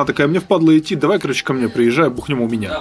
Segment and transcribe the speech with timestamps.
[0.00, 2.80] Она такая, мне впадло идти, давай, короче, ко мне приезжай, бухнем у меня.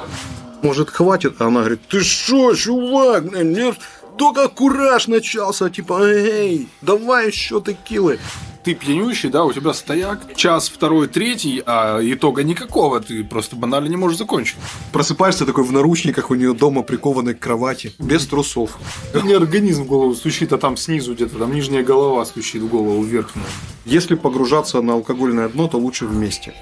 [0.62, 1.42] Может, хватит?
[1.42, 3.76] А она говорит, ты что, чувак, мне
[4.18, 8.20] только кураж начался, типа, эй, давай еще текилы.
[8.64, 13.90] Ты пьянющий, да, у тебя стояк, час, второй, третий, а итога никакого, ты просто банально
[13.90, 14.56] не можешь закончить.
[14.94, 18.78] Просыпаешься такой в наручниках у нее дома прикованный к кровати, без трусов.
[19.14, 23.04] Мне организм в голову стучит, а там снизу где-то, там нижняя голова стучит в голову
[23.04, 23.34] вверх.
[23.84, 26.54] Если погружаться на алкогольное дно, то лучше вместе.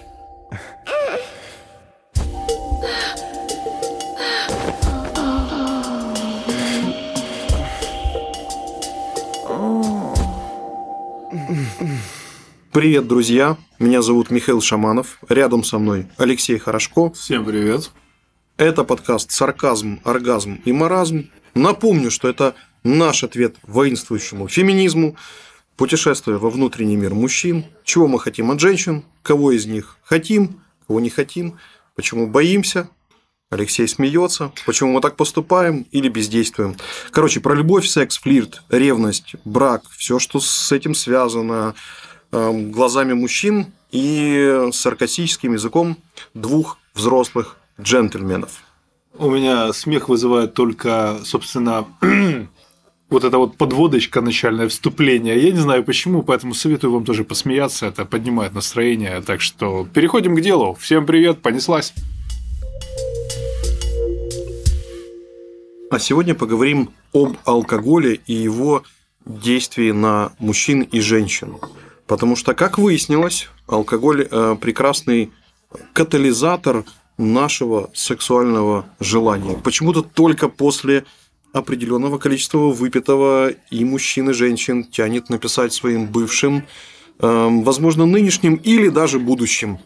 [12.78, 13.58] Привет, друзья!
[13.80, 15.18] Меня зовут Михаил Шаманов.
[15.30, 17.10] Рядом со мной Алексей Хорошко.
[17.10, 17.90] Всем привет!
[18.56, 21.32] Это подкаст «Сарказм, оргазм и маразм».
[21.56, 25.18] Напомню, что это наш ответ воинствующему феминизму,
[25.76, 31.00] путешествие во внутренний мир мужчин, чего мы хотим от женщин, кого из них хотим, кого
[31.00, 31.58] не хотим,
[31.96, 32.92] почему боимся,
[33.50, 34.52] Алексей смеется.
[34.66, 36.76] Почему мы так поступаем или бездействуем?
[37.12, 41.74] Короче, про любовь, секс, флирт, ревность, брак, все, что с этим связано,
[42.32, 45.98] глазами мужчин и саркастическим языком
[46.34, 48.64] двух взрослых джентльменов.
[49.18, 51.88] У меня смех вызывает только, собственно,
[53.10, 55.42] вот эта вот подводочка, начальное вступление.
[55.42, 57.88] Я не знаю почему, поэтому советую вам тоже посмеяться.
[57.88, 59.22] Это поднимает настроение.
[59.22, 60.76] Так что переходим к делу.
[60.80, 61.94] Всем привет, понеслась.
[65.90, 68.84] А сегодня поговорим об алкоголе и его
[69.26, 71.58] действии на мужчин и женщин.
[72.08, 75.32] Потому что, как выяснилось, алкоголь э, прекрасный
[75.94, 76.86] катализатор
[77.18, 79.56] нашего сексуального желания.
[79.64, 81.04] Почему-то только после
[81.52, 86.66] определенного количества выпитого и мужчин и женщин тянет написать своим бывшим,
[87.20, 89.80] э, возможно, нынешним или даже будущим.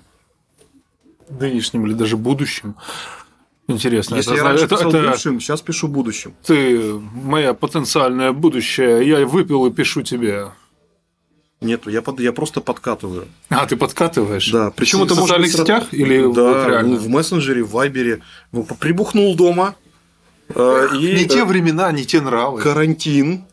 [1.30, 2.76] Нынешним или даже будущим.
[3.68, 4.16] Интересно.
[4.16, 6.34] Если это, я раньше это, писал это, бывшим, сейчас пишу будущим.
[6.46, 10.50] Ты моя потенциальное будущее, я выпил и пишу тебе.
[11.62, 13.28] Нет, я, под, я просто подкатываю.
[13.50, 14.50] А, ты подкатываешь?
[14.50, 14.72] Да.
[14.76, 16.98] Причем это в социальных может сетях или да, вот реально?
[16.98, 18.22] в мессенджере, в Вайбере.
[18.80, 19.76] Прибухнул дома.
[20.50, 22.62] Э, и не те времена, не те нравы.
[22.62, 23.46] Карантин.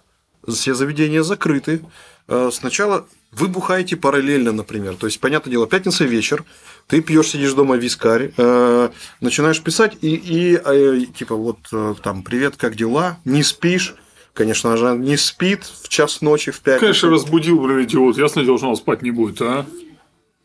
[0.46, 1.82] Все заведения закрыты.
[2.28, 4.96] Э, сначала вы бухаете параллельно, например.
[4.96, 6.44] То есть, понятное дело, пятница вечер,
[6.86, 8.88] ты пьешь, сидишь дома вискарь, э,
[9.20, 13.94] начинаешь писать, и, и э, типа вот э, там, привет, как дела, не спишь,
[14.34, 16.80] Конечно же, не спит в час ночи, в пять.
[16.80, 18.18] Конечно, разбудил, блин, идиот.
[18.18, 19.66] Ясно дело, что она спать не будет, а?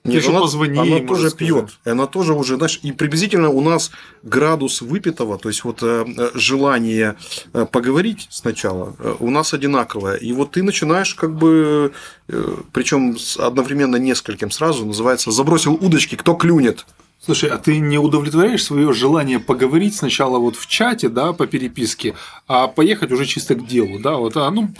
[0.03, 1.79] Нет, еще она, позвони, она тоже пьет.
[1.85, 3.89] Она тоже уже, знаешь, и приблизительно у нас
[4.21, 7.15] градус выпитого, то есть вот э, желание
[7.53, 10.15] э, поговорить сначала, э, у нас одинаковое.
[10.15, 11.93] И вот ты начинаешь как бы,
[12.27, 16.85] э, причем одновременно нескольким сразу, называется, забросил удочки, кто клюнет.
[17.25, 22.15] Слушай, а ты не удовлетворяешь свое желание поговорить сначала вот в чате, да, по переписке,
[22.47, 24.73] а поехать уже чисто к делу, да, вот, а ну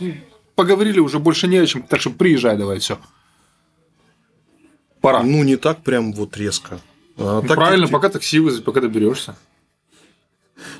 [0.56, 3.00] поговорили уже больше не о чем, так что приезжай давай, все.
[5.00, 5.24] Пора.
[5.24, 6.80] Ну, не так прям вот резко.
[7.18, 9.36] А, так Правильно, пока такси вызвать, пока доберешься.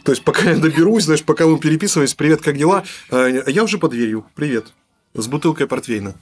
[0.04, 2.86] То есть, пока я доберусь, знаешь, пока мы переписываемся, привет, как дела?
[3.10, 4.68] А, я уже под дверью, привет.
[5.14, 6.16] С бутылкой портвейна.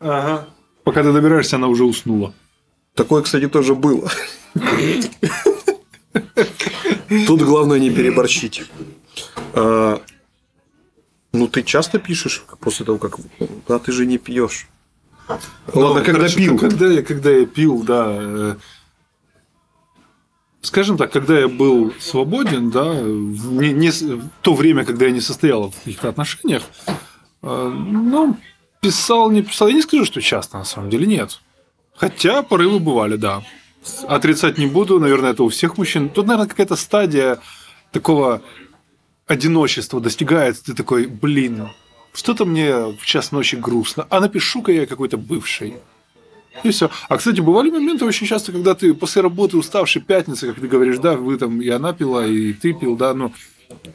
[0.00, 0.48] Ага.
[0.82, 2.34] Пока ты добираешься, она уже уснула.
[2.94, 4.10] Такое, кстати, тоже было.
[7.26, 8.62] Тут главное не переборщить.
[9.52, 10.00] А,
[11.32, 13.18] ну, ты часто пишешь после того, как...
[13.68, 14.68] А ты же не пьешь.
[15.72, 16.58] Ладно, когда короче, пил.
[16.58, 18.06] Когда я, когда я пил, да.
[18.08, 18.56] Э,
[20.60, 25.10] скажем так, когда я был свободен, да, в, не, не, в то время, когда я
[25.10, 26.62] не состоял в каких-то отношениях,
[27.42, 28.36] э, ну,
[28.80, 29.68] писал, не писал.
[29.68, 31.40] Я не скажу, что часто, на самом деле, нет.
[31.96, 33.42] Хотя порывы бывали, да.
[34.08, 36.08] Отрицать не буду, наверное, это у всех мужчин.
[36.08, 37.38] Тут, наверное, какая-то стадия
[37.92, 38.42] такого
[39.26, 40.64] одиночества достигается.
[40.64, 41.68] Ты такой, блин,
[42.12, 45.74] что-то мне в час ночи грустно, а напишу-ка я какой-то бывший.
[46.62, 46.90] И все.
[47.08, 50.98] А, кстати, бывали моменты очень часто, когда ты после работы уставший, пятница, как ты говоришь,
[50.98, 53.32] да, вы там, и она пила, и ты пил, да, ну,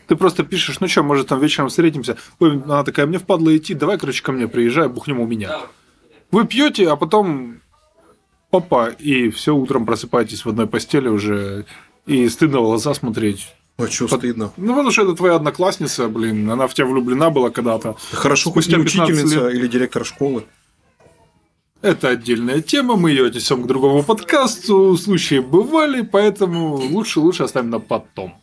[0.08, 2.18] ты просто пишешь, ну что, может, там вечером встретимся.
[2.40, 5.60] Ой, она такая, мне впадло идти, давай, короче, ко мне приезжай, бухнем у меня.
[6.32, 7.62] Вы пьете, а потом
[8.52, 11.66] опа, и все утром просыпаетесь в одной постели уже,
[12.06, 13.54] и стыдно в глаза смотреть.
[13.78, 14.20] А что Под...
[14.20, 14.52] стыдно?
[14.58, 17.96] Ну, потому что это твоя одноклассница, блин, она в тебя влюблена была когда-то.
[18.12, 19.56] Хорошо, хоть не учительница лет.
[19.56, 20.46] или директор школы.
[21.82, 24.98] Это отдельная тема, мы ее отнесем к другому подкасту.
[24.98, 28.36] Случаи бывали, поэтому лучше лучше оставим на потом.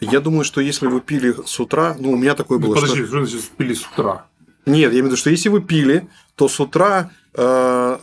[0.00, 2.74] Я думаю, что если вы пили с утра, ну, у меня такое было.
[2.74, 4.26] Подожди, что значит пили с утра?
[4.66, 7.98] Нет, я имею в виду, что если вы пили, то с утра э,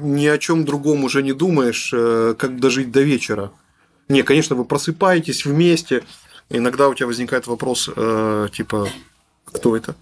[0.00, 3.52] ни о чем другом уже не думаешь, э, как дожить до вечера.
[4.08, 6.04] Не, конечно, вы просыпаетесь вместе.
[6.50, 8.88] Иногда у тебя возникает вопрос, э, типа,
[9.44, 9.94] кто это?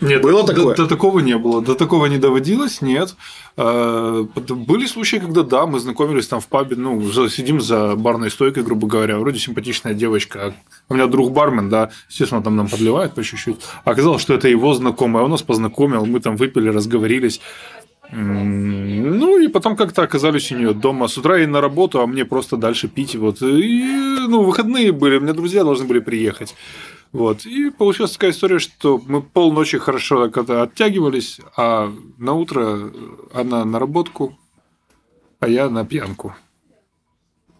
[0.00, 0.76] Нет, Было до, такое?
[0.76, 1.62] До, такого не было.
[1.62, 3.14] До такого не доводилось, нет.
[3.56, 8.62] Э, Были случаи, когда да, мы знакомились там в пабе, ну, сидим за барной стойкой,
[8.62, 10.54] грубо говоря, вроде симпатичная девочка.
[10.88, 13.56] У меня друг бармен, да, естественно, там нам подливает по чуть-чуть.
[13.84, 17.40] А Оказалось, что это его знакомая, он нас познакомил, мы там выпили, разговорились.
[18.12, 21.08] Ну, и потом как-то оказались у нее дома.
[21.08, 23.16] С утра и на работу, а мне просто дальше пить.
[23.16, 23.42] Вот.
[23.42, 23.82] И,
[24.28, 26.54] ну, выходные были, у меня друзья должны были приехать.
[27.16, 27.46] Вот.
[27.46, 32.92] И получилась такая история, что мы полночи хорошо когда оттягивались, а на утро
[33.32, 34.36] она на работку,
[35.40, 36.34] а я на пьянку.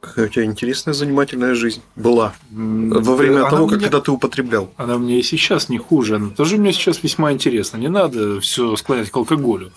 [0.00, 2.34] Какая у тебя интересная, занимательная жизнь была.
[2.50, 4.70] Во время она того, как, мне- когда ты употреблял.
[4.76, 6.16] Она мне и сейчас не хуже.
[6.16, 7.78] Она тоже мне сейчас весьма интересна.
[7.78, 9.72] Не надо все склонять к алкоголю.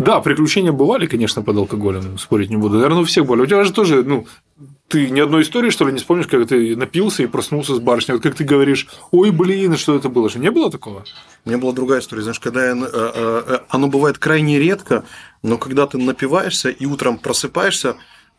[0.00, 2.76] Да, приключения бывали, конечно, под алкоголем, спорить не буду.
[2.76, 3.42] Наверное, у всех были.
[3.42, 4.26] У тебя же тоже, ну,
[4.88, 8.14] ты ни одной истории, что ли, не вспомнишь, как ты напился и проснулся с барышней.
[8.14, 10.28] Вот как ты говоришь, ой, блин, что это было?
[10.28, 11.04] Что не было такого?
[11.44, 12.22] У меня была другая история.
[12.22, 15.04] Знаешь, когда я, э, э, э, оно бывает крайне редко,
[15.42, 17.96] но когда ты напиваешься и утром просыпаешься,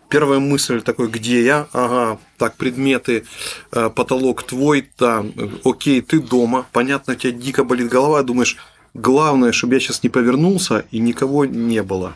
[0.09, 1.67] первая мысль такой, где я?
[1.71, 3.25] Ага, так, предметы,
[3.69, 5.31] потолок твой, там,
[5.63, 8.57] окей, ты дома, понятно, у тебя дико болит голова, думаешь,
[8.93, 12.13] главное, чтобы я сейчас не повернулся и никого не было.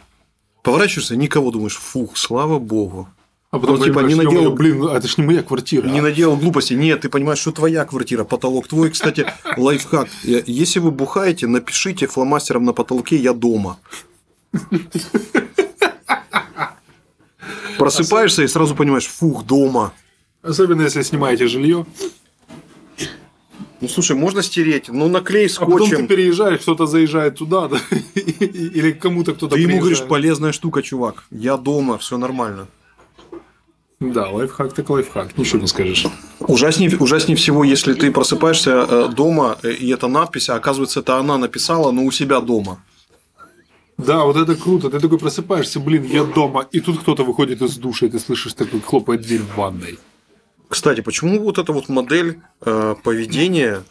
[0.63, 3.07] Поворачиваешься, никого, думаешь, фух, слава богу.
[3.51, 5.87] А потом Ну, типа, не «Ё-моё, наделал- блин, ну, это ж не моя квартира.
[5.87, 6.01] Не а».
[6.01, 6.73] наделал глупости.
[6.73, 8.89] Нет, ты понимаешь, что твоя квартира, потолок твой.
[8.89, 9.25] Кстати,
[9.57, 10.07] лайфхак.
[10.25, 13.77] Э, Если вы бухаете, напишите фломастером на потолке «Я дома».
[17.77, 19.93] Просыпаешься и сразу понимаешь, фух, дома.
[20.41, 21.85] Особенно, если снимаете жилье.
[23.81, 26.07] Ну, слушай, можно стереть, но наклей А потом ты скотчем.
[26.07, 27.77] переезжаешь, кто-то заезжает туда, да,
[28.15, 31.25] или кому-то кто-то Ты ему говоришь, полезная штука, чувак.
[31.31, 32.67] Я дома, все нормально.
[33.99, 36.05] Да, лайфхак так лайфхак, ничего не скажешь.
[36.39, 41.17] Ужаснее, ужаснее всего, если ты просыпаешься э, дома, э, и эта надпись, а оказывается, это
[41.17, 42.83] она написала, но у себя дома.
[43.97, 44.89] Да, вот это круто.
[44.89, 48.53] Ты такой просыпаешься, блин, я дома, и тут кто-то выходит из душа, и ты слышишь
[48.53, 49.97] такой хлопает дверь в ванной.
[50.69, 53.83] Кстати, почему вот эта вот модель э, поведения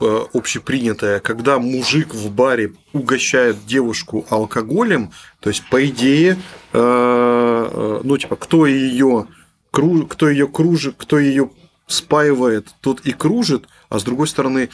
[0.00, 6.38] э, общепринятая, когда мужик в баре угощает девушку алкоголем, то есть по идее,
[6.72, 9.26] э, ну типа кто ее
[9.72, 11.50] кто ее кружит, кто ее
[11.86, 14.68] спаивает, тот и кружит, а с другой стороны,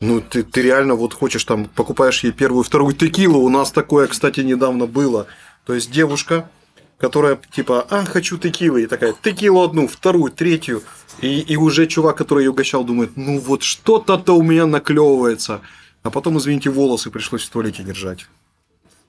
[0.00, 4.06] ну ты, ты реально вот хочешь там покупаешь ей первую, вторую текилу, у нас такое,
[4.06, 5.26] кстати, недавно было,
[5.64, 6.50] то есть девушка
[6.98, 10.82] которая типа, а, хочу текилы, и такая, текилу одну, вторую, третью,
[11.20, 15.60] и, и уже чувак, который ее угощал, думает, ну вот что-то-то у меня наклевывается,
[16.02, 18.26] а потом, извините, волосы пришлось в туалете держать,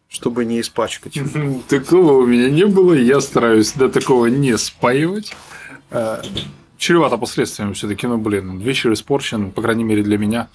[0.09, 1.19] чтобы не испачкать.
[1.67, 5.35] Такого у меня не было, я стараюсь до такого не спаивать.
[5.91, 6.21] Э,
[6.77, 10.47] Чревато последствиями все-таки, ну, блин, вечер испорчен, по крайней мере, для меня.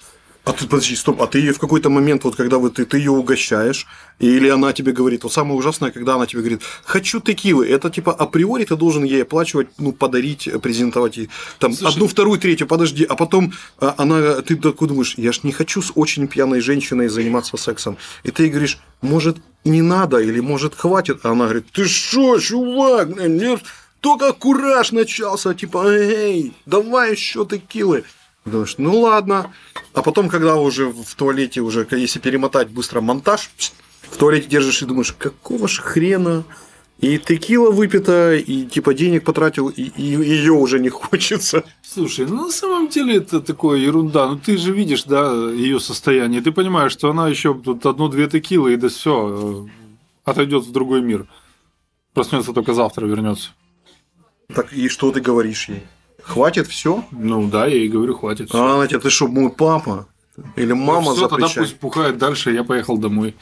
[0.45, 2.97] А тут, подожди, стоп, а ты ее в какой-то момент, вот когда вот ты, ты
[2.97, 3.87] ее угощаешь,
[4.19, 8.11] или она тебе говорит, вот самое ужасное, когда она тебе говорит, хочу текилы, это типа
[8.11, 13.05] априори ты должен ей оплачивать, ну, подарить, презентовать ей, там, Слушай- одну, вторую, третью, подожди,
[13.05, 17.07] а потом а, она, ты такой думаешь, я ж не хочу с очень пьяной женщиной
[17.07, 21.67] заниматься сексом, и ты ей говоришь, может, не надо, или может, хватит, а она говорит,
[21.71, 23.59] ты что, чувак, мне
[24.01, 28.03] только кураж начался, типа, эй, давай еще текилы.
[28.45, 29.53] Думаешь, ну ладно.
[29.93, 33.51] А потом, когда уже в туалете, уже, если перемотать быстро монтаж,
[34.01, 36.43] в туалете держишь и думаешь, какого ж хрена?
[36.99, 41.63] И текила выпита, и типа денег потратил, и, ее уже не хочется.
[41.81, 44.27] Слушай, ну на самом деле это такое ерунда.
[44.27, 46.41] Ну ты же видишь, да, ее состояние.
[46.41, 49.67] Ты понимаешь, что она еще тут одну-две текилы, и да все,
[50.23, 51.27] отойдет в другой мир.
[52.13, 53.49] Проснется только завтра, вернется.
[54.53, 55.83] Так и что ты говоришь ей?
[56.23, 57.03] Хватит все?
[57.11, 58.49] Ну да, я ей говорю, хватит.
[58.49, 58.63] всё.
[58.63, 60.07] А она тебе, ты что, мой папа?
[60.55, 63.35] Или мама Ну, всё, тогда пусть пухает дальше, я поехал домой.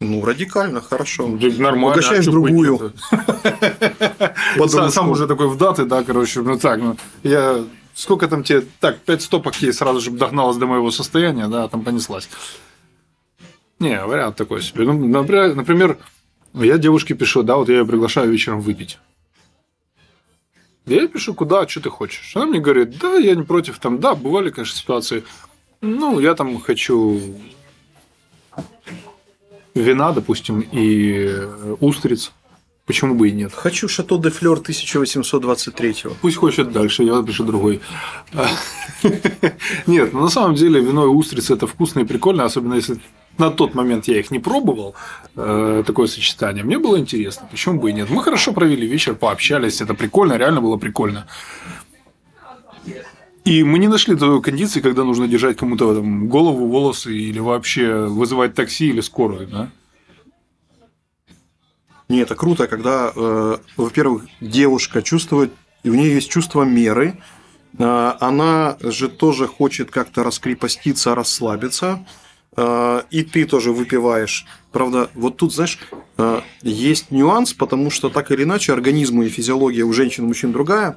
[0.00, 1.28] Ну, радикально, хорошо.
[1.28, 1.92] Нормально.
[1.92, 2.92] Угощаешь а другую.
[4.68, 7.64] Сам, сам уже такой в даты, да, короче, ну так, ну, я...
[7.94, 8.64] Сколько там тебе...
[8.80, 12.28] Так, пять стопок ей сразу же догналась до моего состояния, да, там понеслась.
[13.78, 14.84] Не, вариант такой себе.
[14.84, 15.98] Ну, например, например,
[16.54, 18.98] я девушке пишу, да, вот я ее приглашаю вечером выпить.
[20.86, 22.32] Я пишу, куда, что ты хочешь.
[22.34, 25.24] Она мне говорит, да, я не против, там, да, бывали, конечно, ситуации.
[25.80, 27.20] Ну, я там хочу
[29.74, 32.32] вина, допустим, и э, устриц.
[32.84, 33.52] Почему бы и нет?
[33.52, 37.80] Хочу Шато де Флер 1823 Пусть хочет дальше, я напишу другой.
[39.86, 42.98] Нет, ну на самом деле вино и устрицы это вкусно и прикольно, особенно если
[43.38, 44.94] на тот момент я их не пробовал,
[45.36, 46.64] э, такое сочетание.
[46.64, 48.10] Мне было интересно, почему бы и нет.
[48.10, 51.26] Мы хорошо провели вечер, пообщались, это прикольно, реально было прикольно.
[53.44, 58.06] И мы не нашли той кондиции, когда нужно держать кому-то там, голову, волосы или вообще
[58.06, 59.70] вызывать такси или скорую, да?
[62.08, 67.18] Не, это круто, когда, э, во-первых, девушка чувствует, и у нее есть чувство меры,
[67.78, 72.04] э, она же тоже хочет как-то раскрепоститься, расслабиться,
[72.56, 74.46] и ты тоже выпиваешь.
[74.72, 75.78] Правда, вот тут, знаешь,
[76.16, 80.52] э, есть нюанс, потому что так или иначе организмы и физиология у женщин и мужчин
[80.52, 80.96] другая,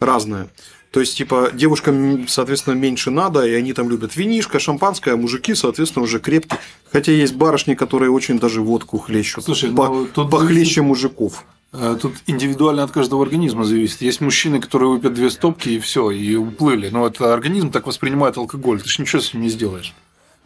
[0.00, 0.48] разная.
[0.90, 5.54] То есть, типа, девушкам, соответственно, меньше надо, и они там любят винишко, шампанское, а мужики,
[5.54, 6.60] соответственно, уже крепкие.
[6.92, 9.44] Хотя есть барышни, которые очень даже водку хлещут.
[9.44, 11.44] Слушай, по, ну, тут похлеще мужиков.
[11.72, 14.02] Э, Тут индивидуально от каждого организма зависит.
[14.02, 16.88] Есть мужчины, которые выпьют две стопки и все, и уплыли.
[16.90, 19.94] Но это организм так воспринимает алкоголь, ты же ничего с ним не сделаешь.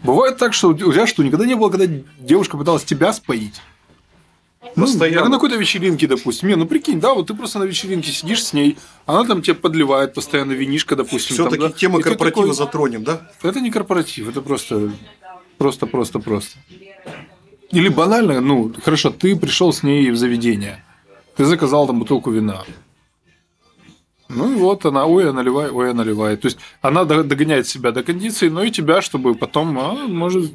[0.03, 1.87] Бывает так, что у тебя что, никогда не было, когда
[2.19, 3.61] девушка пыталась тебя споить?
[4.77, 5.29] Ну, Постоянно.
[5.29, 6.49] на какой-то вечеринке, допустим.
[6.49, 8.77] Не, ну прикинь, да, вот ты просто на вечеринке сидишь с ней,
[9.07, 11.35] она там тебе подливает постоянно винишко, допустим.
[11.35, 13.31] Все-таки да, тему и корпоратива такой, затронем, да?
[13.43, 14.93] Это не корпоратив, это просто,
[15.59, 16.59] просто, просто, просто.
[17.71, 20.85] Или банально, ну, хорошо, ты пришел с ней в заведение,
[21.37, 22.65] ты заказал там бутылку вина.
[24.29, 26.37] Ну и вот она, ой, я наливаю, ой, я наливаю.
[26.39, 30.53] То есть она до- догоняет себя до кондиции, но и тебя, чтобы потом, а, может,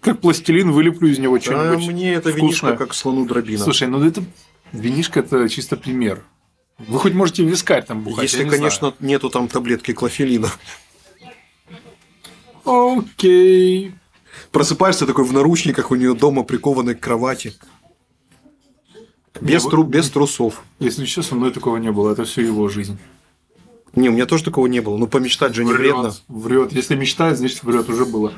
[0.00, 1.86] как пластилин вылеплю из него А что-нибудь.
[1.88, 2.42] мне это вкусное.
[2.42, 3.64] винишко как слону дробина.
[3.64, 4.22] Слушай, ну это
[4.72, 6.22] винишко это чисто пример.
[6.78, 10.48] Вы хоть можете вискарь там бухать, Если, не конечно, нету там таблетки клофелина.
[12.64, 12.98] знаю.
[12.98, 13.94] Окей.
[14.52, 17.54] Просыпаешься такой в наручниках, у нее дома прикованный к кровати.
[19.40, 20.62] Без, тру- без трусов.
[20.78, 22.98] Если что, со мной такого не было, это все его жизнь.
[23.94, 24.96] Не, у меня тоже такого не было.
[24.96, 26.14] Ну, помечтать же не вредно.
[26.28, 26.72] врет.
[26.72, 28.32] Если мечтает, значит врет, уже было.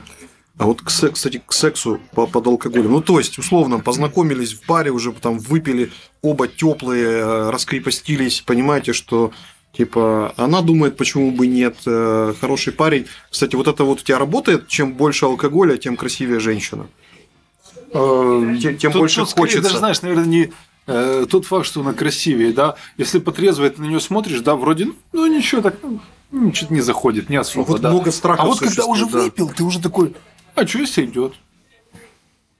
[0.57, 2.91] А вот, кстати, к сексу по- под алкоголем.
[2.93, 5.91] Ну, то есть, условно, познакомились в баре, уже там выпили,
[6.23, 9.31] оба теплые, раскрепостились, понимаете, что
[9.73, 13.07] типа она думает, почему бы нет, э, хороший парень.
[13.31, 16.89] Кстати, вот это вот у тебя работает, чем больше алкоголя, тем красивее женщина.
[17.93, 19.63] Тем- тем больше скорее хочется.
[19.63, 20.53] Даже, знаешь, наверное, не
[20.89, 22.77] э, тот факт, что она красивее, да.
[22.97, 26.81] Если потрезвая ты на нее смотришь, да, вроде, ну, ну, ничего так, ну, ничего не
[26.81, 27.91] заходит, не особо, вот да.
[27.91, 29.23] много страхов А вот когда уже да.
[29.23, 30.15] выпил, ты уже такой,
[30.55, 31.35] а что если идет?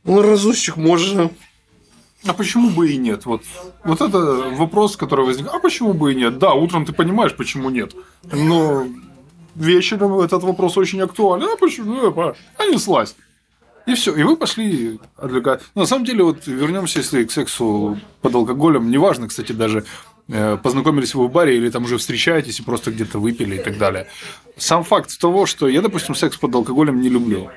[0.05, 1.31] Ну, разущих можно.
[2.27, 3.27] А почему бы и нет?
[3.27, 3.43] Вот,
[3.85, 5.49] вот это вопрос, который возник.
[5.53, 6.39] А почему бы и нет?
[6.39, 7.95] Да, утром ты понимаешь, почему нет.
[8.25, 8.87] Но
[9.55, 11.49] вечером этот вопрос очень актуален.
[11.53, 12.07] А почему?
[12.07, 13.17] А, понеслась.
[13.89, 14.15] И все.
[14.15, 15.63] И вы пошли отвлекать.
[15.75, 19.85] На самом деле, вот вернемся, если к сексу под алкоголем, неважно, кстати, даже
[20.29, 23.79] э, познакомились вы в баре или там уже встречаетесь и просто где-то выпили и так
[23.79, 24.07] далее.
[24.59, 27.51] Сам факт того, что я, допустим, секс под алкоголем не люблю.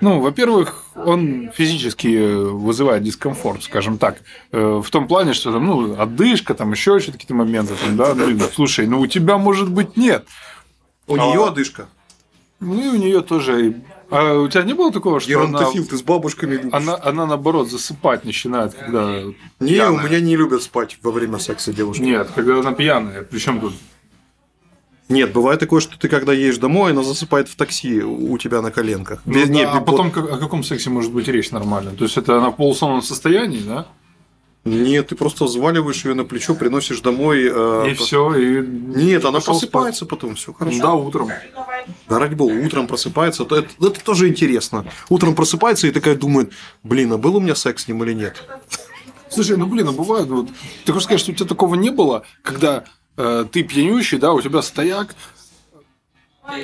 [0.00, 4.18] Ну, во-первых, он физически э, вызывает дискомфорт, скажем так,
[4.50, 8.40] Э, в том плане, что там, ну, отдышка, там еще какие-то моменты, там, да, блин,
[8.54, 10.26] слушай, ну у тебя может быть нет,
[11.06, 11.86] У А- нее одышка.
[12.64, 13.82] Ну и у нее тоже.
[14.10, 16.72] А у тебя не было такого, что она, Геронтофил, ты с бабушками любишь.
[16.72, 20.06] она, она наоборот засыпать начинает, когда Не, у пьяная.
[20.08, 22.02] меня не любят спать во время секса девушки.
[22.02, 23.22] Нет, когда она пьяная.
[23.22, 23.72] Причем тут
[25.08, 28.70] Нет, бывает такое, что ты когда едешь домой, она засыпает в такси у тебя на
[28.70, 29.20] коленках.
[29.26, 31.90] Ну Без- да, не, а потом как- о каком сексе может быть речь нормально?
[31.92, 33.86] То есть это она в полусонном состоянии, да?
[34.64, 37.42] Нет, ты просто взваливаешь ее на плечо, приносишь домой.
[37.50, 40.78] э, И по- все, и Нет, она просыпается потом, все хорошо.
[40.80, 41.30] Да, утром.
[42.08, 43.44] Да ради бога, утром просыпается.
[43.44, 44.86] то Это, это тоже интересно.
[45.10, 46.52] Утром просыпается и такая думает,
[46.82, 48.42] блин, а был у меня секс с ним или нет?
[49.28, 50.48] Слушай, ну блин, ну бывает, вот,
[50.84, 52.84] ты хочешь сказать, что у тебя такого не было, когда
[53.16, 55.14] э, ты пьянющий, да, у тебя стояк,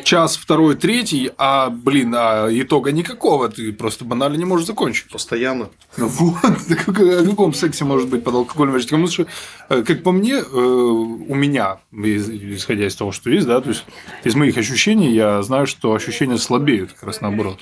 [0.05, 5.11] час, второй, третий, а, блин, а итога никакого, ты просто банально не можешь закончить.
[5.11, 5.71] Постоянно.
[5.97, 6.37] Ну Вот,
[6.89, 9.07] о каком сексе может быть под алкогольным воздействием?
[9.07, 13.61] Потому что, э, как по мне, э, у меня, исходя из того, что есть, да,
[13.61, 13.85] то есть
[14.25, 17.61] из моих ощущений, я знаю, что ощущения слабеют, как раз наоборот.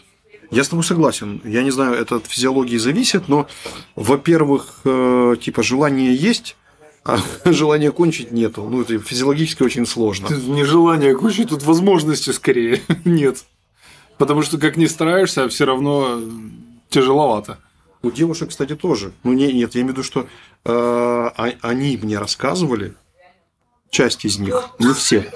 [0.51, 1.43] Я с тобой согласен.
[1.45, 3.47] Я не знаю, это от физиологии зависит, но,
[3.97, 6.57] во-первых, э, типа желание есть,
[7.09, 8.69] а желания кончить нету.
[8.69, 10.29] Ну, это физиологически очень сложно.
[10.29, 13.45] Тут нежелание кончить, тут возможности скорее нет.
[14.19, 16.21] Потому что как ни стараешься, все равно
[16.91, 17.59] тяжеловато.
[18.03, 19.13] У девушек, кстати, тоже.
[19.25, 20.27] Ну, не, нет, я имею в виду, что э,
[20.67, 22.95] а- они мне рассказывали,
[23.91, 25.33] часть из них, не все,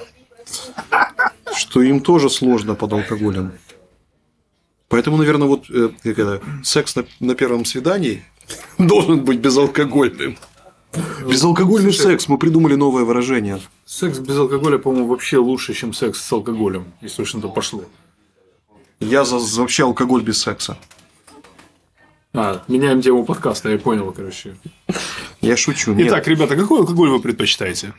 [1.55, 3.53] что им тоже сложно под алкоголем.
[4.89, 8.23] Поэтому, наверное, вот э, как это, секс на, на первом свидании
[8.77, 10.37] должен быть безалкогольным.
[11.27, 12.27] Безалкогольный Слушай, секс.
[12.27, 13.59] Мы придумали новое выражение.
[13.85, 17.83] Секс без алкоголя, по-моему, вообще лучше, чем секс с алкоголем, если уж на то пошло.
[18.99, 20.77] Я за, за вообще алкоголь без секса.
[22.33, 24.55] А, меняем тему подкаста, я понял, короче.
[25.41, 25.93] Я шучу.
[25.93, 26.07] Нет.
[26.07, 27.93] Итак, ребята, какой алкоголь вы предпочитаете?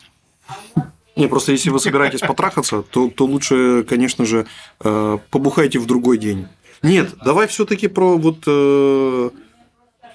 [1.16, 4.46] Не, просто если вы собираетесь потрахаться, то, то лучше, конечно же,
[4.80, 6.48] э, побухайте в другой день.
[6.82, 9.30] Нет, давай все-таки про вот э,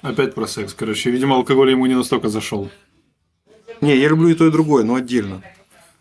[0.02, 1.10] Опять про секс, короче.
[1.10, 2.70] Видимо, алкоголь ему не настолько зашел.
[3.80, 5.42] Не, я люблю и то, и другое, но отдельно.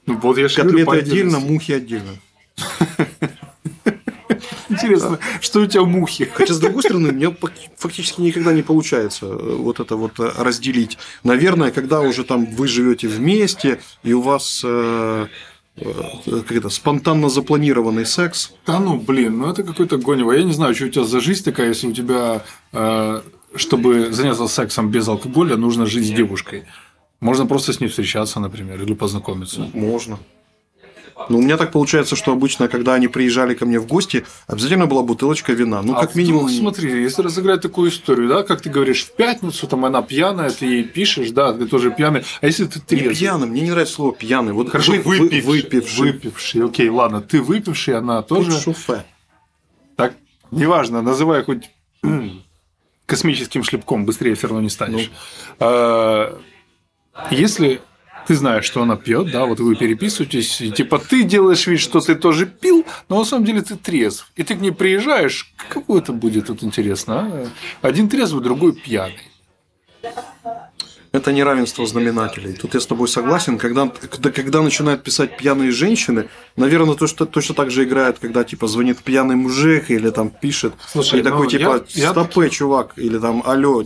[0.06, 2.18] Ну, вот я же Котлеты отдельно, мухи отдельно.
[4.70, 6.29] Интересно, что у тебя мухи?
[6.34, 7.36] Хотя, с другой стороны, у меня
[7.77, 10.98] фактически никогда не получается э, вот это вот э, разделить.
[11.24, 15.27] Наверное, когда уже там вы живете вместе, и у вас э,
[16.25, 20.32] как это, спонтанно запланированный секс, Да ну, блин, ну это какой-то гонево.
[20.34, 23.22] Я не знаю, что у тебя за жизнь такая, если у тебя, э,
[23.56, 26.63] чтобы заняться сексом без алкоголя, нужно жить с девушкой.
[27.20, 29.70] Можно просто с ней встречаться, например, или познакомиться.
[29.74, 30.20] можно.
[31.27, 34.86] Но у меня так получается, что обычно, когда они приезжали ко мне в гости, обязательно
[34.88, 35.82] была бутылочка вина.
[35.82, 36.46] Ну, А как минимум...
[36.46, 40.50] вдруг, смотри, если разыграть такую историю, да, как ты говоришь, в пятницу там она пьяная,
[40.50, 42.24] ты ей пишешь, да, ты тоже пьяный.
[42.39, 43.15] А если ты Не трезвый?
[43.18, 44.53] пьяный, мне не нравится слово пьяный.
[44.53, 46.12] Вот Хорошо, вы- вы- выпивший, выпивший.
[46.13, 46.65] выпивший.
[46.65, 48.51] Окей, ладно, ты выпивший, она тоже.
[48.53, 49.03] Тут шофе.
[49.98, 50.13] Так,
[50.51, 51.70] неважно, называй хоть
[53.10, 55.12] космическим шлепком, быстрее все равно не станешь.
[55.60, 56.39] А,
[57.32, 57.82] Если
[58.28, 62.00] ты знаешь, что она пьет, да, вот вы переписываетесь, и типа ты делаешь вид, что
[62.00, 64.32] ты тоже пил, но на самом деле ты трезв.
[64.36, 67.48] И ты к ней приезжаешь, какой это будет тут интересно, а?
[67.88, 69.32] Один трезвый, другой пьяный.
[71.12, 72.54] Это неравенство знаменателей.
[72.54, 73.58] Тут я с тобой согласен.
[73.58, 78.44] Когда, когда, когда начинают писать пьяные женщины, наверное, то, что точно так же играет, когда
[78.44, 80.74] типа звонит пьяный мужик или там пишет.
[80.88, 83.84] Слушай, и такой ну, типа я- я стопэ, чувак, или там алло.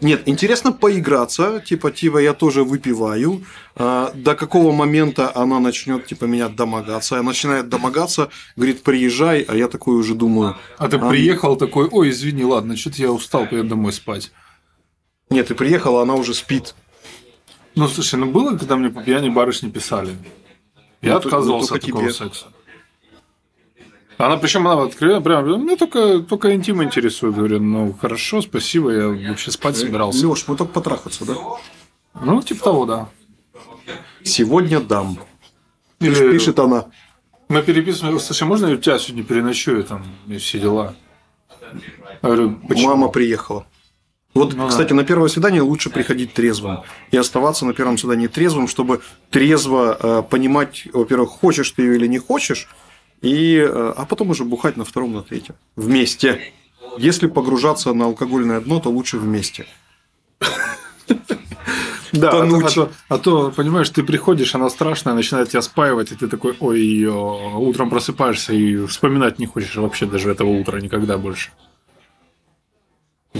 [0.00, 3.42] Нет, интересно поиграться, типа, типа я тоже выпиваю.
[3.74, 7.16] А, до какого момента она начнет типа меня домогаться?
[7.16, 10.56] Она начинает домогаться, говорит, приезжай, а я такой уже думаю.
[10.78, 14.30] А ты приехал такой, ой, извини, ладно, что-то я устал, поеду домой спать.
[15.32, 16.74] Нет, ты приехала, она уже спит.
[17.74, 20.16] Ну, слушай, ну было, когда мне по пьяни барышни писали.
[21.00, 22.12] Я Ну, отказывался ну, от такого тебе.
[22.12, 22.46] секса.
[24.18, 27.34] Она причем она открыла, прям, мне только, только интим интересует.
[27.34, 30.28] Говорю, ну хорошо, спасибо, я вообще спать собирался.
[30.28, 31.34] Леш, мы только потрахаться, да?
[32.20, 33.08] Ну, типа того, да.
[34.22, 35.18] Сегодня дам.
[35.98, 36.86] Или Пишет она.
[37.48, 40.94] мы переписываем, слушай, можно я у тебя сегодня переночую там и все дела?
[41.60, 42.88] Я говорю, почему?
[42.88, 43.66] Мама приехала.
[44.34, 44.68] Вот, Ну да.
[44.68, 49.96] кстати, на первое свидание лучше приходить трезвым и оставаться на первом свидании трезвым, чтобы трезво
[50.00, 52.68] э, понимать, во-первых, хочешь ты ее или не хочешь,
[53.20, 55.54] и, э, а потом уже бухать на втором, на третьем.
[55.76, 56.52] Вместе.
[56.98, 59.66] Если погружаться на алкогольное дно, то лучше вместе.
[62.12, 66.12] Да, а то, а, то, а то, понимаешь, ты приходишь, она страшная, начинает тебя спаивать,
[66.12, 71.16] и ты такой, ой, утром просыпаешься и вспоминать не хочешь вообще даже этого утра никогда
[71.16, 71.52] больше.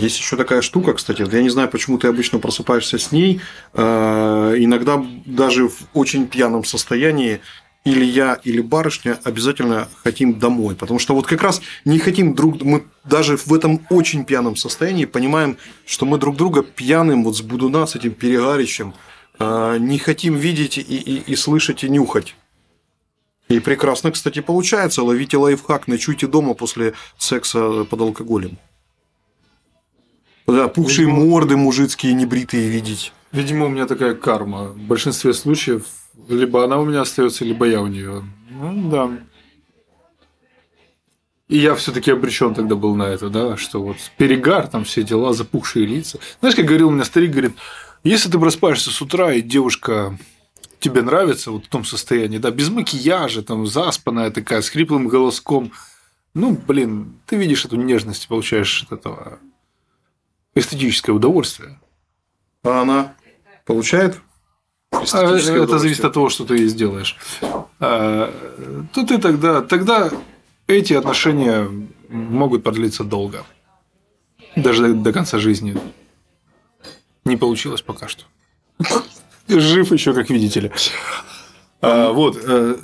[0.02, 3.40] Есть еще такая штука, кстати, я не знаю, почему ты обычно просыпаешься с ней,
[3.72, 7.40] э, иногда даже в очень пьяном состоянии
[7.84, 12.62] или я, или барышня обязательно хотим домой, потому что вот как раз не хотим друг,
[12.62, 17.40] мы даже в этом очень пьяном состоянии понимаем, что мы друг друга пьяным вот с
[17.40, 18.94] будуна, с этим перегарищем,
[19.38, 22.34] э, не хотим видеть и, и, и слышать, и нюхать.
[23.48, 25.04] И прекрасно, кстати, получается.
[25.04, 28.58] Ловите лайфхак, ночуйте дома после секса под алкоголем.
[30.46, 33.12] Да, пухшие Видимо- морды мужицкие небритые видеть.
[33.30, 34.64] Видимо, у меня такая карма.
[34.68, 35.86] В большинстве случаев
[36.28, 38.22] либо она у меня остается, либо я у нее.
[38.50, 39.10] Ну да.
[41.48, 45.32] И я все-таки обречен тогда был на это, да, что вот перегар, там все дела,
[45.32, 46.18] запухшие лица.
[46.40, 47.52] Знаешь, как говорил мне старик, говорит,
[48.04, 50.18] если ты просыпаешься с утра, и девушка
[50.80, 55.72] тебе нравится вот в том состоянии, да, без макияжа, там, заспанная такая, с хриплым голоском,
[56.32, 59.38] ну, блин, ты видишь эту нежность, получаешь от этого
[60.54, 61.78] эстетическое удовольствие.
[62.64, 63.14] А она
[63.64, 64.20] получает?
[64.90, 67.16] А, Это зависит от того, что ты сделаешь.
[67.80, 68.32] А,
[68.92, 70.10] То ты тогда, тогда
[70.66, 71.68] эти отношения
[72.08, 73.44] могут продлиться долго.
[74.54, 75.76] Даже до, конца жизни.
[77.24, 78.24] Не получилось пока что.
[79.48, 80.72] Жив еще, как видите ли.
[81.80, 82.38] А, вот.
[82.42, 82.76] э,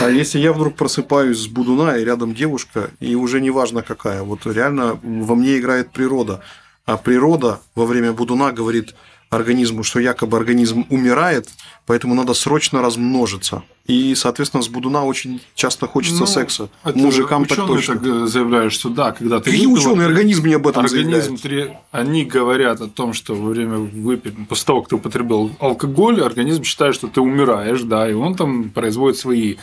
[0.00, 4.22] А если я вдруг просыпаюсь с будуна, и рядом девушка, и уже не важно какая,
[4.22, 6.42] вот реально во мне играет природа.
[6.86, 8.94] А природа во время будуна говорит,
[9.28, 11.48] организму, что якобы организм умирает,
[11.84, 13.64] поэтому надо срочно размножиться.
[13.86, 16.68] И, соответственно, с будуна очень часто хочется Ну, секса.
[16.94, 17.94] Мужикам так точно.
[17.96, 20.06] так э, заявляют, что да, когда ты Какие выпила- ученые?
[20.06, 21.42] Организм не об этом Организм, заявляет.
[21.42, 24.30] тре- они говорят о том, что во время выпи...
[24.48, 28.70] после того, как ты употребил алкоголь, организм считает, что ты умираешь, да, и он там
[28.70, 29.56] производит свои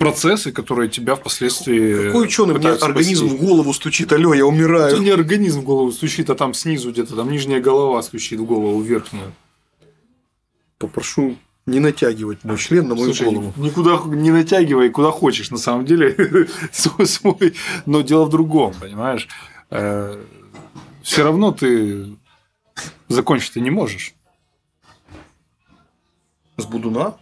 [0.00, 3.36] процессы, которые тебя впоследствии Какой ученый мне организм спасти.
[3.36, 4.94] в голову стучит, алло, я умираю.
[4.94, 8.44] Это не организм в голову стучит, а там снизу где-то, там нижняя голова стучит в
[8.44, 9.32] голову верхнюю.
[10.78, 11.36] Попрошу
[11.66, 13.52] не натягивать мой член на мою Слушай, голову.
[13.58, 17.54] никуда не натягивай, куда хочешь, на самом деле, свой, свой.
[17.84, 19.28] Но дело в другом, понимаешь?
[19.68, 22.06] Все равно ты
[23.08, 24.14] закончить ты не можешь.
[26.56, 27.16] С будуна?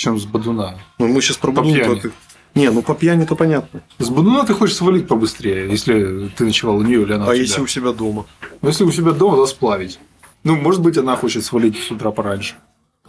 [0.00, 0.78] Чем с Бадуна.
[0.98, 1.84] Ну, мы сейчас про пьяни.
[1.84, 2.12] только-
[2.54, 3.82] Не, ну по пьяни то понятно.
[3.98, 7.34] С Бадуна ты хочешь свалить побыстрее, если ты ночевал у нее или она у а
[7.34, 7.42] тебя.
[7.42, 8.24] если у себя дома?
[8.62, 9.98] Но если у себя дома, то сплавить.
[10.42, 12.54] Ну, может быть, она хочет свалить с утра пораньше.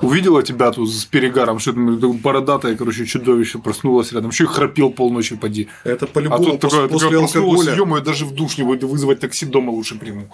[0.01, 4.89] Увидела тебя тут с перегаром, что то бородатое, короче, чудовище проснулось рядом, еще и храпел
[4.89, 5.69] полночи, поди.
[5.85, 7.73] Это А по-любому тут после, такая, после такая алкоголя.
[7.73, 10.27] ё даже в душ не буду вызвать такси дома лучше приму.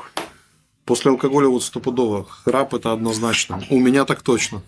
[0.86, 2.26] После алкоголя вот стопудово.
[2.46, 3.62] Храп это однозначно.
[3.70, 4.64] У меня так точно.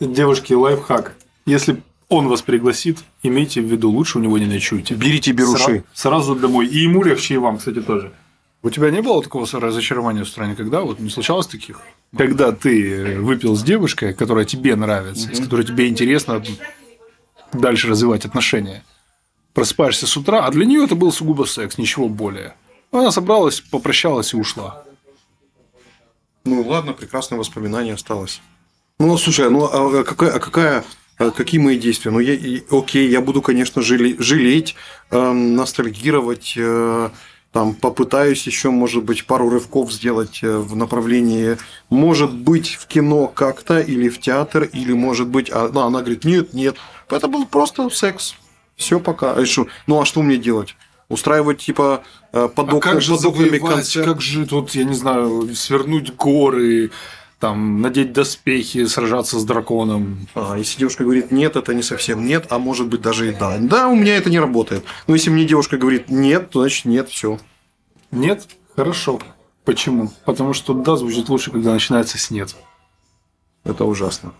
[0.00, 1.14] Девушки, лайфхак.
[1.46, 4.94] Если он вас пригласит, имейте в виду, лучше у него не ночуйте.
[4.94, 5.70] Берите беруши.
[5.78, 6.66] Сра- сразу домой.
[6.66, 8.12] И ему легче, и вам, кстати, тоже.
[8.62, 11.80] У тебя не было такого разочарования в стране, когда вот не случалось таких?
[12.16, 16.42] Когда ты выпил с девушкой, которая тебе нравится, с которой тебе интересно
[17.52, 18.84] дальше развивать отношения.
[19.52, 22.54] Просыпаешься с утра, а для нее это был сугубо секс, ничего более.
[22.92, 24.84] Она собралась, попрощалась и ушла.
[26.44, 28.40] Ну ладно, прекрасное воспоминание осталось.
[29.02, 30.84] Ну, слушай, ну а какая, а какая
[31.18, 32.12] а какие мои действия?
[32.12, 34.76] Ну, я, и- окей, я буду, конечно, жале- жалеть,
[35.10, 37.10] эм, ностальгировать, э,
[37.52, 41.58] там, попытаюсь еще, может быть, пару рывков сделать э, в направлении,
[41.90, 46.24] может быть, в кино как-то, или в театр, или, может быть, а, ну, она говорит,
[46.24, 46.76] нет, нет,
[47.10, 48.34] это был просто секс.
[48.76, 49.32] Все пока.
[49.32, 49.66] А что?
[49.88, 50.76] Ну, а что мне делать?
[51.08, 54.06] Устраивать, типа, э, под, А окна- как же под окнами концерт?
[54.06, 56.90] как же тут, я не знаю, свернуть горы,
[57.42, 60.28] там, надеть доспехи, сражаться с драконом.
[60.36, 63.58] А, если девушка говорит нет, это не совсем нет, а может быть даже и да.
[63.58, 64.84] Да, у меня это не работает.
[65.08, 67.40] Но если мне девушка говорит нет, то значит нет, все.
[68.12, 68.46] Нет?
[68.76, 69.18] Хорошо.
[69.64, 70.12] Почему?
[70.24, 72.54] Потому что да звучит лучше, когда начинается с нет.
[73.64, 74.32] Это ужасно.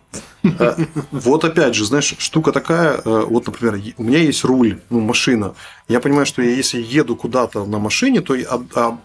[0.59, 0.77] А,
[1.13, 5.55] Вот опять же, знаешь, штука такая, э, вот, например, у меня есть руль, ну, машина.
[5.87, 8.35] Я понимаю, что я, если еду куда-то на машине, то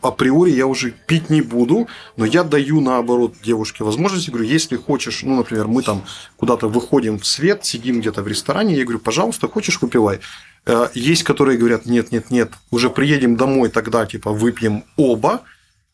[0.02, 4.76] априори я уже пить не буду, но я даю, наоборот, девушке возможность, я говорю, если
[4.76, 6.02] хочешь, ну, например, мы там
[6.36, 10.20] куда-то выходим в свет, сидим где-то в ресторане, я говорю, пожалуйста, хочешь, выпивай.
[10.66, 15.42] Э, Есть, которые говорят, нет, нет, нет, уже приедем домой, тогда, типа, выпьем оба,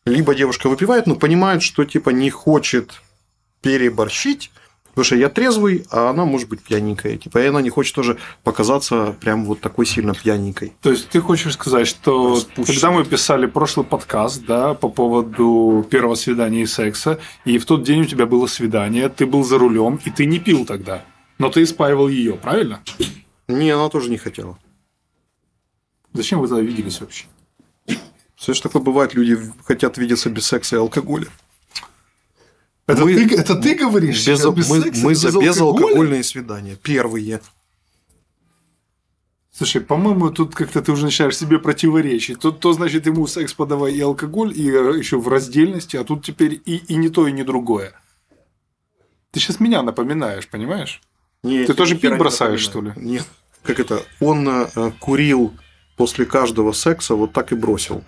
[0.06, 3.02] либо девушка выпивает, но понимает, что, типа, не хочет
[3.64, 4.50] переборщить,
[4.90, 7.16] потому что я трезвый, а она может быть пьяненькая.
[7.16, 10.74] Типа, и она не хочет тоже показаться прям вот такой сильно пьяненькой.
[10.82, 12.66] То есть ты хочешь сказать, что Распущенный.
[12.66, 17.82] когда мы писали прошлый подкаст, да, по поводу первого свидания и секса, и в тот
[17.82, 21.02] день у тебя было свидание, ты был за рулем, и ты не пил тогда,
[21.38, 22.82] но ты испаивал ее, правильно?
[23.48, 24.58] Не, она тоже не хотела.
[26.12, 27.24] Зачем вы тогда виделись вообще?
[28.36, 31.28] Все что такое бывает, люди хотят видеться без секса и алкоголя.
[32.86, 34.26] Это, Мы- ты, это ты говоришь?
[34.26, 36.76] Без- Без мы секса, мы без за безалкогольные свидания.
[36.76, 37.40] Первые.
[39.52, 42.40] Слушай, по-моему, тут как-то ты уже начинаешь себе противоречить.
[42.40, 46.60] Тут то, значит, ему секс подавай и алкоголь, и еще в раздельности, а тут теперь
[46.64, 47.92] и, и не то, и не другое.
[49.30, 51.00] Ты сейчас меня напоминаешь, понимаешь?
[51.44, 52.92] Не, Ты тоже пить бросаешь, что ли?
[52.96, 53.24] Нет.
[53.62, 54.02] Как это?
[54.20, 55.54] Он э, курил
[55.96, 58.02] после каждого секса, вот так и бросил.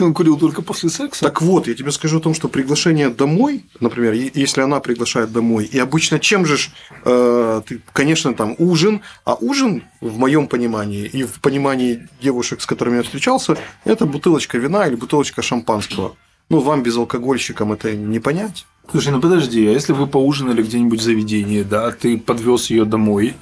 [0.00, 1.24] Он курил только после секса.
[1.24, 5.64] Так вот, я тебе скажу о том, что приглашение домой, например, если она приглашает домой,
[5.64, 6.70] и обычно чем же, ж,
[7.04, 12.66] э, ты, конечно, там ужин, а ужин, в моем понимании и в понимании девушек, с
[12.66, 16.16] которыми я встречался, это бутылочка вина или бутылочка шампанского.
[16.48, 18.66] Ну, вам без алкогольщикам это не понять.
[18.90, 23.34] Слушай, ну подожди, а если вы поужинали где-нибудь в заведении, да, ты подвез ее домой,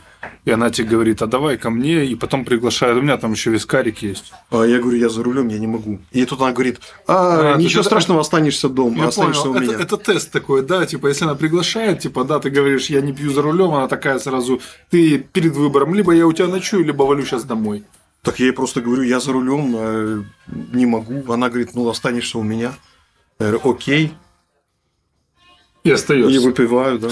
[0.44, 3.50] и она тебе говорит, а давай ко мне, и потом приглашает, у меня там еще
[3.50, 4.32] вискарик есть.
[4.50, 6.00] А я говорю, я за рулем, я не могу.
[6.10, 9.60] И тут она говорит, а, А, ничего это- страшного, останешься дома, Я останешься понял, у
[9.60, 9.72] меня.
[9.74, 13.12] это, это тест такой, да, типа, если она приглашает, типа, да, ты говоришь, я не
[13.12, 17.02] пью за рулем, она такая сразу, ты перед выбором, либо я у тебя ночую, либо
[17.04, 17.84] валю сейчас домой.
[18.22, 20.22] Так я ей просто говорю, я за рулем, э,
[20.72, 21.32] не могу.
[21.32, 22.72] Она говорит, ну, останешься у меня.
[23.38, 24.12] Я говорю, окей.
[25.84, 26.40] И И остается.
[26.40, 27.08] выпиваю, да.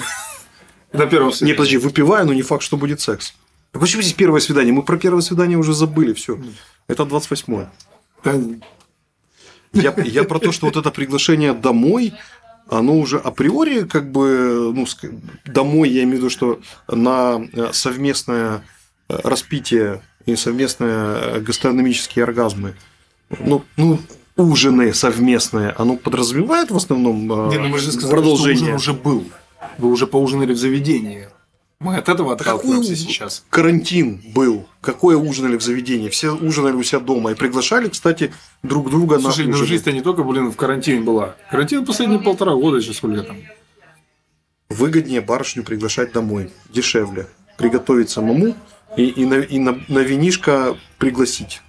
[0.96, 1.54] На первом Не, свидании.
[1.54, 3.34] подожди, выпиваю, но не факт, что будет секс.
[3.72, 4.72] А почему здесь первое свидание?
[4.72, 6.38] Мы про первое свидание уже забыли, все.
[6.88, 7.66] Это 28
[8.24, 8.34] Да,
[9.72, 12.14] я, я про то, что вот это приглашение домой,
[12.68, 14.86] оно уже априори как бы, ну,
[15.44, 18.64] домой, я имею в виду, что на э, совместное
[19.08, 22.74] э, распитие и совместные э, гастрономические оргазмы,
[23.28, 24.00] ну, ну,
[24.36, 28.56] ужины совместные, оно подразумевает в основном Не, ну мы же сказали, продолжение.
[28.56, 29.24] что ужин уже был.
[29.78, 31.28] Вы уже поужинали в заведении.
[31.78, 33.44] Мы от этого отталкиваемся Какой сейчас.
[33.50, 34.66] карантин был?
[34.80, 36.08] Какое ужинали в заведении?
[36.08, 39.66] Все ужинали у себя дома и приглашали, кстати, друг друга Слушай, на ну ужины.
[39.68, 41.36] жизнь-то не только, блин, в карантине была.
[41.50, 43.36] Карантин последние полтора года еще сколько там.
[44.70, 47.28] Выгоднее барышню приглашать домой, дешевле.
[47.58, 48.54] Приготовить самому
[48.96, 51.60] и, и, на, и на, на винишко пригласить.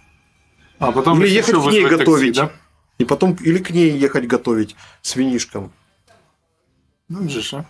[0.80, 2.36] А потом Или ехать к ней такси, готовить.
[2.36, 2.52] да?
[2.98, 5.72] И потом или к ней ехать готовить с винишком.
[7.10, 7.66] Ну, видишь, а?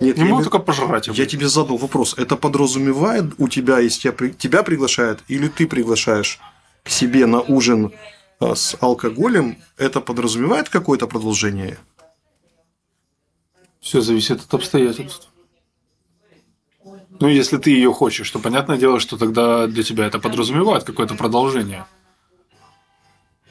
[0.00, 1.06] Нет, Не я, могу только пожрать.
[1.08, 2.14] я тебе задал вопрос.
[2.18, 6.40] Это подразумевает у тебя, если тебя, тебя приглашают, или ты приглашаешь
[6.82, 7.92] к себе на ужин
[8.40, 11.78] а, с алкоголем, это подразумевает какое-то продолжение?
[13.80, 15.28] Все зависит от обстоятельств.
[17.20, 21.14] Ну, если ты ее хочешь, то понятное дело, что тогда для тебя это подразумевает какое-то
[21.14, 21.86] продолжение.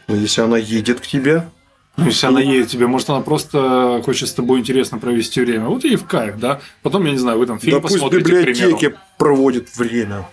[0.08, 1.50] Ну, если она едет к тебе,
[1.96, 5.66] Ну, если она едет тебе, может, она просто хочет с тобой интересно провести время.
[5.68, 6.60] Вот ей в кайф, да?
[6.82, 8.52] Потом, я не знаю, вы там фильм да пусть посмотрите, к примеру.
[8.54, 10.28] библиотеке проводит время.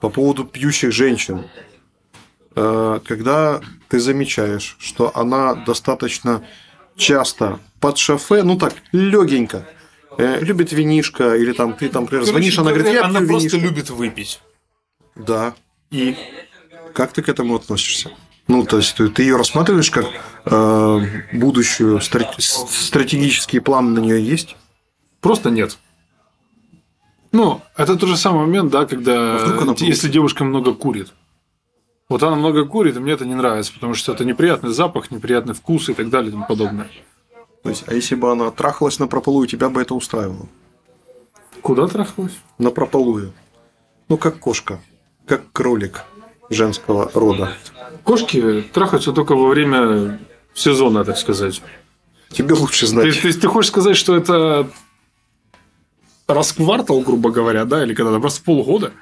[0.00, 1.44] По поводу пьющих женщин.
[2.54, 6.44] Э, Когда ты замечаешь, что она достаточно
[6.96, 9.66] часто под шофе, ну так, легенько,
[10.18, 13.68] любит винишко, или там ты там, например, звонишь, она говорит, я она пью просто винишко.
[13.68, 14.40] любит выпить.
[15.14, 15.54] Да.
[15.90, 16.14] И
[16.94, 18.10] Как ты к этому относишься?
[18.48, 20.06] Ну, то есть ты, ее рассматриваешь как
[20.44, 21.00] э,
[21.32, 24.56] будущую стра- с- стратегические планы на нее есть?
[25.20, 25.78] просто нет.
[27.32, 31.12] Ну, это тот же самый момент, да, когда А если девушка много курит.
[32.08, 35.54] Вот она много курит, и мне это не нравится, потому что это неприятный запах, неприятный
[35.54, 36.88] вкус и так далее и тому подобное.
[37.64, 40.48] То есть, а если бы она трахалась на прополую, тебя бы это устраивало?
[41.62, 42.38] Куда трахалась?
[42.58, 43.32] На прополую.
[44.08, 44.80] Ну, как кошка,
[45.26, 46.04] как кролик
[46.48, 47.52] женского рода.
[48.06, 50.20] Кошки трахаются только во время
[50.54, 51.60] сезона, так сказать.
[52.30, 53.06] Тебе лучше То знать.
[53.06, 54.70] есть, то есть ты хочешь сказать, что это
[56.28, 58.92] раз в квартал, грубо говоря, да, или когда-то, просто полгода?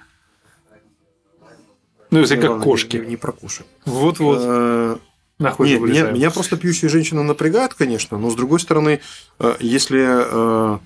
[2.10, 2.96] Ну, если как Ладно, кошки.
[2.96, 3.66] Не, не про кошек.
[3.84, 4.38] Вот-вот.
[4.40, 4.96] Э,
[5.38, 9.00] Нахуй Нет, меня, меня просто пьющая женщина напрягает, конечно, но с другой стороны,
[9.38, 10.78] э, если э,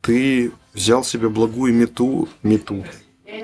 [0.00, 2.86] ты взял себе благую мету, мету,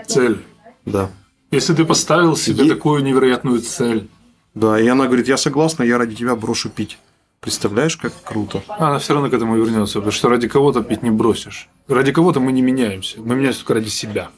[0.07, 0.43] Цель.
[0.87, 1.11] да,
[1.53, 4.09] Если ты поставил себе Е- такую невероятную цель,
[4.55, 6.99] да, и она говорит, я согласна, я ради тебя брошу пить.
[7.41, 8.63] Представляешь, как круто?
[8.69, 11.69] она все равно к этому вернется, потому что ради кого-то пить не бросишь.
[11.89, 13.21] Ради кого-то мы не меняемся.
[13.21, 14.31] Мы меняемся только ради себя.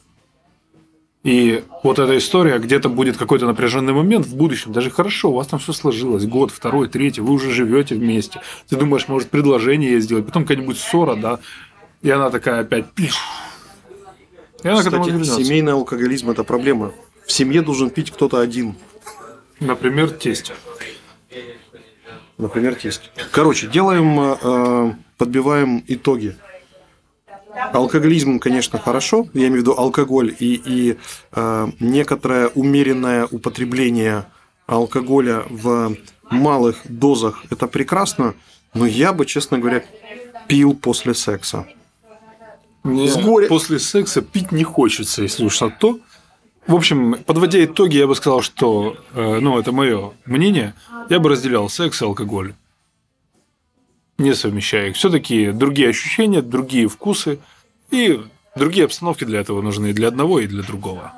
[1.22, 5.46] И вот эта история, где-то будет какой-то напряженный момент в будущем, даже хорошо, у вас
[5.46, 8.40] там все сложилось, год, второй, третий, вы уже живете вместе.
[8.68, 11.38] Ты думаешь, может, предложение ей сделать, потом какая-нибудь ссора, да,
[12.02, 13.14] и она такая опять пиш.
[14.64, 16.92] Этому Кстати, семейный алкоголизм– это проблема.
[17.26, 18.76] В семье должен пить кто-то один.
[19.60, 20.52] Например, тесть.
[22.38, 23.10] Например, тесть.
[23.30, 26.36] Короче, делаем, э, подбиваем итоги.
[27.74, 29.28] Алкоголизм, конечно, хорошо.
[29.34, 30.98] Я имею в виду алкоголь и, и
[31.32, 34.24] э, некоторое умеренное употребление
[34.66, 35.94] алкоголя в
[36.30, 37.42] малых дозах.
[37.50, 38.34] Это прекрасно.
[38.72, 39.84] Но я бы, честно говоря,
[40.48, 41.66] пил после секса.
[42.84, 45.98] Мне С горя- после секса пить не хочется, если уж на то.
[46.66, 50.74] В общем, подводя итоги, я бы сказал, что, э, ну, это мое мнение,
[51.08, 52.54] я бы разделял секс и алкоголь.
[54.18, 54.96] Не совмещая их.
[54.96, 57.38] Все-таки другие ощущения, другие вкусы
[57.90, 58.20] и
[58.54, 61.12] другие обстановки для этого нужны и для одного, и для другого.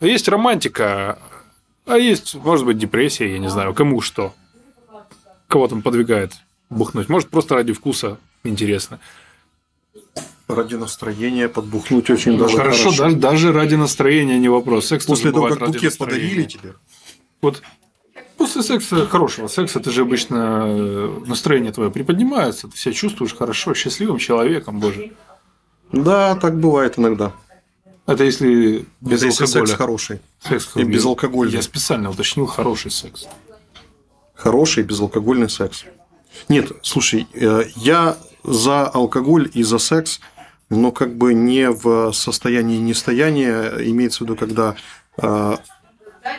[0.00, 1.18] Есть романтика,
[1.86, 4.34] а есть, может быть, депрессия, я не знаю, кому что.
[5.48, 6.32] Кого там подвигает
[6.68, 7.08] бухнуть.
[7.08, 8.98] Может, просто ради вкуса интересно.
[10.48, 14.86] Ради настроения подбухнуть очень даже хорошо, Даже, даже ради настроения не вопрос.
[14.86, 16.74] Секс После того, как букет подарили тебе.
[17.42, 17.62] Вот
[18.36, 23.74] после секса, хорошего секса, ты же обычно э, настроение твое приподнимается, ты себя чувствуешь хорошо,
[23.74, 25.12] счастливым человеком, боже.
[25.92, 27.32] Да, так бывает иногда.
[28.06, 29.66] Это если без Если алкоголя.
[29.66, 30.20] секс хороший.
[30.40, 31.54] Секс и безалкогольный.
[31.54, 33.26] Я специально уточнил хороший секс.
[34.34, 35.84] Хороший безалкогольный секс.
[36.48, 40.20] Нет, слушай, э, я за алкоголь и за секс,
[40.70, 44.74] но как бы не в состоянии нестояния, имеется в виду, когда
[45.18, 45.56] э,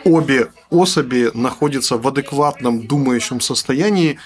[0.04, 4.18] обе особи находятся в адекватном думающем состоянии,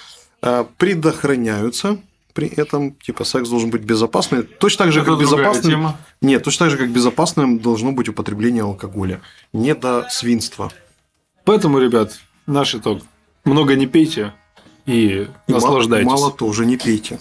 [0.42, 1.98] э, предохраняются,
[2.32, 4.48] при этом, типа, секс должен быть безопасным.
[4.58, 5.70] Точно так же, Это как безопасным...
[5.70, 5.96] тема.
[6.20, 9.20] Нет, точно так же, как безопасным должно быть употребление алкоголя.
[9.52, 10.72] Не до свинства.
[11.44, 13.02] Поэтому, ребят, наш итог.
[13.44, 14.32] Много не пейте
[14.86, 16.06] и, И наслаждайтесь.
[16.06, 17.20] Мало, мало тоже не пейте.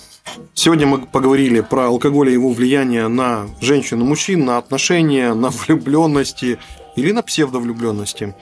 [0.53, 5.49] Сегодня мы поговорили про алкоголь и его влияние на женщин и мужчин, на отношения, на
[5.49, 6.57] влюбленности
[6.95, 8.35] или на псевдовлюбленности.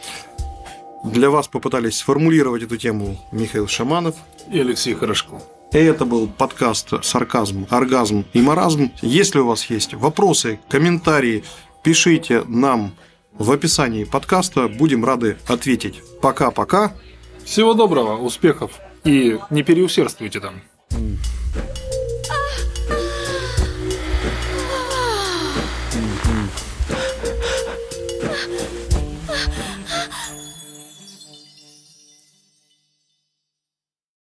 [1.03, 4.15] Для вас попытались сформулировать эту тему Михаил Шаманов.
[4.51, 5.41] И Алексей Хорошко.
[5.71, 8.91] И это был подкаст «Сарказм, оргазм и маразм».
[9.01, 11.43] Если у вас есть вопросы, комментарии,
[11.83, 12.93] пишите нам
[13.33, 14.67] в описании подкаста.
[14.67, 16.01] Будем рады ответить.
[16.21, 16.93] Пока-пока.
[17.45, 18.71] Всего доброго, успехов
[19.09, 20.61] и не переусердствуйте там.